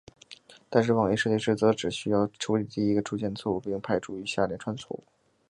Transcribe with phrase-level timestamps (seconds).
[0.67, 5.03] 但是网页设计师则只需要处理第一个出现的错误并排除余下连串的错误。